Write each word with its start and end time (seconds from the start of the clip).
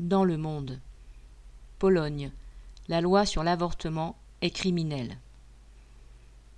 dans 0.00 0.24
le 0.24 0.38
monde. 0.38 0.80
Pologne. 1.78 2.32
La 2.88 3.02
loi 3.02 3.26
sur 3.26 3.44
l'avortement 3.44 4.16
est 4.40 4.50
criminelle. 4.50 5.18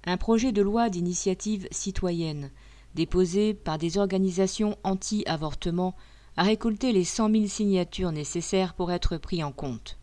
Un 0.04 0.16
projet 0.16 0.52
de 0.52 0.62
loi 0.62 0.88
d'initiative 0.88 1.66
citoyenne, 1.72 2.50
déposé 2.94 3.52
par 3.52 3.78
des 3.78 3.98
organisations 3.98 4.76
anti-avortement, 4.84 5.96
a 6.36 6.44
récolté 6.44 6.92
les 6.92 7.04
cent 7.04 7.28
mille 7.28 7.50
signatures 7.50 8.12
nécessaires 8.12 8.74
pour 8.74 8.92
être 8.92 9.16
pris 9.16 9.42
en 9.42 9.50
compte. 9.50 9.98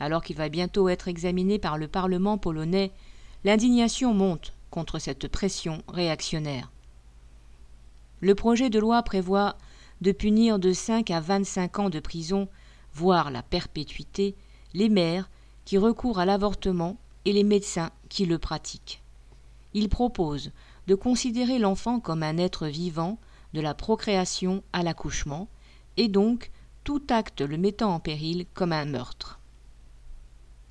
Alors 0.00 0.24
qu'il 0.24 0.36
va 0.36 0.48
bientôt 0.48 0.88
être 0.88 1.06
examiné 1.06 1.60
par 1.60 1.78
le 1.78 1.86
Parlement 1.86 2.38
polonais, 2.38 2.90
l'indignation 3.44 4.12
monte 4.12 4.52
contre 4.70 4.98
cette 4.98 5.28
pression 5.28 5.82
réactionnaire. 5.86 6.72
Le 8.20 8.34
projet 8.34 8.68
de 8.68 8.80
loi 8.80 9.00
prévoit 9.04 9.56
de 10.00 10.10
punir 10.10 10.58
de 10.58 10.72
5 10.72 11.10
à 11.12 11.20
25 11.20 11.78
ans 11.78 11.90
de 11.90 12.00
prison, 12.00 12.48
voire 12.94 13.30
la 13.30 13.42
perpétuité, 13.42 14.34
les 14.72 14.88
mères 14.88 15.28
qui 15.64 15.78
recourent 15.78 16.18
à 16.18 16.24
l'avortement 16.24 16.96
et 17.24 17.32
les 17.32 17.44
médecins 17.44 17.90
qui 18.08 18.26
le 18.26 18.38
pratiquent. 18.38 19.02
Il 19.72 19.88
propose 19.88 20.52
de 20.86 20.94
considérer 20.94 21.58
l'enfant 21.58 22.00
comme 22.00 22.22
un 22.22 22.38
être 22.38 22.66
vivant 22.66 23.18
de 23.54 23.60
la 23.60 23.74
procréation 23.74 24.62
à 24.72 24.82
l'accouchement, 24.82 25.48
et 25.96 26.08
donc 26.08 26.50
tout 26.82 27.02
acte 27.08 27.40
le 27.40 27.56
mettant 27.56 27.94
en 27.94 28.00
péril 28.00 28.46
comme 28.52 28.72
un 28.72 28.84
meurtre. 28.84 29.40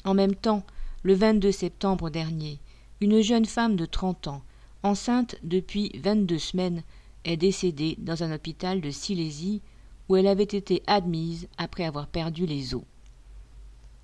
En 0.06 0.14
même 0.14 0.36
temps, 0.36 0.64
le 1.02 1.14
22 1.14 1.52
septembre 1.52 2.10
dernier, 2.10 2.60
une 3.02 3.22
jeune 3.22 3.46
femme 3.46 3.76
de 3.76 3.86
30 3.86 4.28
ans, 4.28 4.44
enceinte 4.84 5.36
depuis 5.44 5.92
22 5.98 6.38
semaines, 6.38 6.84
est 7.24 7.38
décédée 7.38 7.96
dans 8.00 8.24
un 8.24 8.34
hôpital 8.34 8.82
de 8.82 8.92
Silésie 8.92 9.62
où 10.10 10.16
elle 10.16 10.28
avait 10.28 10.44
été 10.44 10.84
admise 10.88 11.48
après 11.58 11.86
avoir 11.86 12.08
perdu 12.08 12.46
les 12.46 12.76
os. 12.76 12.84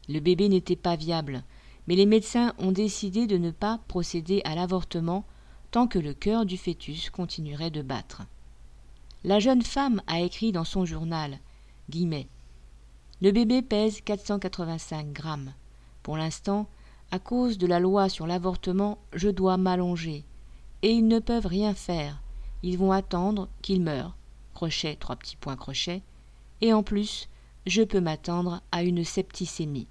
Le 0.08 0.20
bébé 0.20 0.50
n'était 0.50 0.76
pas 0.76 0.96
viable, 0.96 1.44
mais 1.88 1.96
les 1.96 2.06
médecins 2.06 2.54
ont 2.58 2.72
décidé 2.72 3.28
de 3.28 3.38
ne 3.38 3.52
pas 3.52 3.80
procéder 3.88 4.42
à 4.46 4.56
l'avortement 4.56 5.26
tant 5.72 5.88
que 5.88 6.00
le 6.00 6.14
cœur 6.14 6.46
du 6.46 6.58
fœtus 6.58 7.10
continuerait 7.10 7.72
de 7.72 7.82
battre. 7.82 8.24
La 9.24 9.40
jeune 9.40 9.62
femme 9.62 10.02
a 10.08 10.22
écrit 10.22 10.52
dans 10.52 10.64
son 10.64 10.86
journal 10.86 11.40
guillemets, 11.90 12.28
Le 13.22 13.32
bébé 13.32 13.62
pèse 13.62 14.02
485 14.02 15.12
grammes. 15.12 15.54
Pour 16.04 16.16
l'instant, 16.16 16.68
à 17.12 17.20
cause 17.20 17.58
de 17.58 17.68
la 17.68 17.80
loi 17.80 18.08
sur 18.08 18.28
l'avortement, 18.28 19.00
je 19.14 19.30
dois 19.30 19.58
m'allonger. 19.58 20.24
Et 20.84 20.92
ils 20.92 21.08
ne 21.08 21.20
peuvent 21.20 21.48
rien 21.48 21.74
faire. 21.74 22.22
Ils 22.64 22.78
vont 22.78 22.92
attendre 22.92 23.50
qu'il 23.62 23.82
meure. 23.82 24.16
Crochet, 24.60 24.98
trois 24.98 25.16
petits 25.16 25.38
points 25.38 25.56
crochet. 25.56 26.02
Et 26.60 26.74
en 26.74 26.84
plus, 26.84 27.30
je 27.66 27.82
peux 27.82 28.02
m'attendre 28.02 28.62
à 28.74 28.84
une 28.84 29.06
septicémie. 29.06 29.88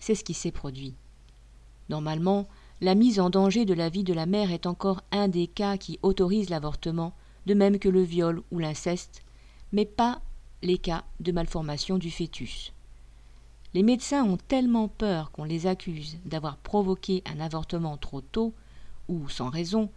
C'est 0.00 0.16
ce 0.16 0.24
qui 0.24 0.34
s'est 0.34 0.50
produit. 0.50 0.96
Normalement, 1.88 2.48
la 2.80 2.96
mise 2.96 3.20
en 3.20 3.30
danger 3.30 3.64
de 3.64 3.74
la 3.74 3.88
vie 3.88 4.02
de 4.02 4.12
la 4.12 4.26
mère 4.26 4.50
est 4.50 4.66
encore 4.66 5.02
un 5.12 5.28
des 5.28 5.46
cas 5.46 5.76
qui 5.76 6.00
autorisent 6.02 6.50
l'avortement, 6.50 7.14
de 7.46 7.54
même 7.54 7.78
que 7.78 7.88
le 7.88 8.02
viol 8.02 8.42
ou 8.50 8.58
l'inceste, 8.58 9.22
mais 9.70 9.84
pas 9.84 10.20
les 10.62 10.78
cas 10.78 11.04
de 11.20 11.30
malformation 11.30 11.96
du 11.96 12.10
fœtus. 12.10 12.72
Les 13.72 13.84
médecins 13.84 14.24
ont 14.24 14.36
tellement 14.36 14.88
peur 14.88 15.30
qu'on 15.30 15.44
les 15.44 15.68
accuse 15.68 16.18
d'avoir 16.24 16.56
provoqué 16.56 17.22
un 17.24 17.38
avortement 17.38 17.96
trop 17.96 18.20
tôt, 18.20 18.52
ou 19.06 19.28
sans 19.28 19.48
raison, 19.48 19.90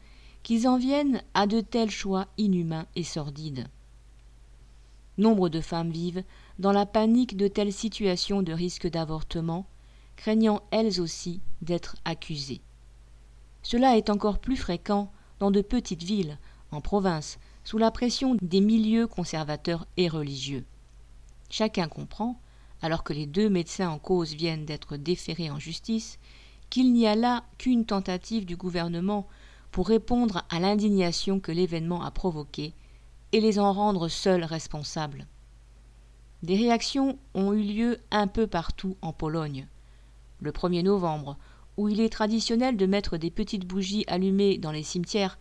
qu'ils 0.43 0.67
en 0.67 0.77
viennent 0.77 1.23
à 1.33 1.47
de 1.47 1.61
tels 1.61 1.89
choix 1.89 2.27
inhumains 2.37 2.85
et 2.95 3.03
sordides. 3.03 3.67
Nombre 5.17 5.49
de 5.49 5.61
femmes 5.61 5.91
vivent 5.91 6.23
dans 6.59 6.71
la 6.71 6.85
panique 6.85 7.37
de 7.37 7.47
telles 7.47 7.73
situations 7.73 8.41
de 8.41 8.53
risque 8.53 8.87
d'avortement, 8.87 9.65
craignant 10.15 10.61
elles 10.71 11.01
aussi 11.01 11.41
d'être 11.61 11.95
accusées. 12.05 12.61
Cela 13.61 13.97
est 13.97 14.09
encore 14.09 14.39
plus 14.39 14.57
fréquent 14.57 15.11
dans 15.39 15.51
de 15.51 15.61
petites 15.61 16.03
villes, 16.03 16.37
en 16.71 16.81
province, 16.81 17.39
sous 17.63 17.77
la 17.77 17.91
pression 17.91 18.35
des 18.41 18.59
milieux 18.59 19.07
conservateurs 19.07 19.87
et 19.97 20.09
religieux. 20.09 20.65
Chacun 21.49 21.87
comprend, 21.87 22.39
alors 22.81 23.03
que 23.03 23.13
les 23.13 23.27
deux 23.27 23.49
médecins 23.49 23.89
en 23.89 23.99
cause 23.99 24.33
viennent 24.33 24.65
d'être 24.65 24.97
déférés 24.97 25.49
en 25.49 25.59
justice, 25.59 26.19
qu'il 26.69 26.91
n'y 26.91 27.07
a 27.07 27.15
là 27.15 27.43
qu'une 27.57 27.85
tentative 27.85 28.45
du 28.45 28.57
gouvernement 28.57 29.27
pour 29.73 29.87
répondre 29.87 30.43
à 30.51 30.59
l'indignation 30.59 31.39
que 31.39 31.51
l'événement 31.51 32.03
a 32.03 32.11
provoquée 32.11 32.73
et 33.31 33.41
les 33.41 33.57
en 33.57 33.73
rendre 33.73 34.07
seuls 34.07 34.43
responsables. 34.43 35.25
Des 36.43 36.55
réactions 36.55 37.17
ont 37.33 37.53
eu 37.53 37.63
lieu 37.63 37.97
un 38.11 38.27
peu 38.27 38.45
partout 38.45 38.97
en 39.01 39.13
Pologne. 39.13 39.67
Le 40.41 40.51
1er 40.51 40.83
novembre, 40.83 41.37
où 41.75 41.89
il 41.89 42.01
est 42.01 42.11
traditionnel 42.11 42.77
de 42.77 42.85
mettre 42.85 43.17
des 43.17 43.31
petites 43.31 43.65
bougies 43.65 44.03
allumées 44.05 44.59
dans 44.59 44.71
les 44.71 44.83
cimetières, 44.83 45.39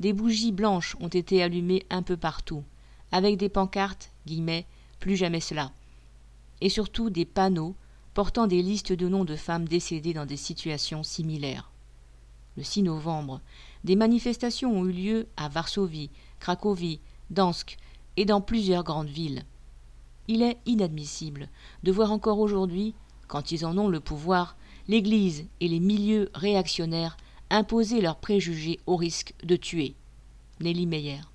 des 0.00 0.14
bougies 0.14 0.52
blanches 0.52 0.96
ont 1.00 1.08
été 1.08 1.42
allumées 1.42 1.84
un 1.90 2.02
peu 2.02 2.16
partout, 2.16 2.64
avec 3.12 3.36
des 3.36 3.50
pancartes, 3.50 4.12
guillemets, 4.26 4.66
plus 4.98 5.16
jamais 5.16 5.40
cela, 5.40 5.72
et 6.62 6.70
surtout 6.70 7.10
des 7.10 7.26
panneaux 7.26 7.76
portant 8.14 8.46
des 8.46 8.62
listes 8.62 8.94
de 8.94 9.08
noms 9.08 9.26
de 9.26 9.36
femmes 9.36 9.68
décédées 9.68 10.14
dans 10.14 10.24
des 10.24 10.38
situations 10.38 11.02
similaires. 11.02 11.70
Le 12.56 12.62
6 12.62 12.84
novembre, 12.84 13.40
des 13.84 13.96
manifestations 13.96 14.72
ont 14.72 14.86
eu 14.86 14.92
lieu 14.92 15.26
à 15.36 15.48
Varsovie, 15.48 16.10
Cracovie, 16.40 17.00
Dansk 17.30 17.76
et 18.16 18.24
dans 18.24 18.40
plusieurs 18.40 18.84
grandes 18.84 19.08
villes. 19.08 19.44
Il 20.26 20.42
est 20.42 20.58
inadmissible 20.66 21.48
de 21.82 21.92
voir 21.92 22.10
encore 22.10 22.38
aujourd'hui, 22.38 22.94
quand 23.28 23.52
ils 23.52 23.66
en 23.66 23.76
ont 23.76 23.88
le 23.88 24.00
pouvoir, 24.00 24.56
l'Église 24.88 25.46
et 25.60 25.68
les 25.68 25.80
milieux 25.80 26.30
réactionnaires 26.34 27.16
imposer 27.50 28.00
leurs 28.00 28.16
préjugés 28.16 28.80
au 28.86 28.96
risque 28.96 29.34
de 29.44 29.56
tuer. 29.56 29.94
Nelly 30.60 30.86
Meyer. 30.86 31.20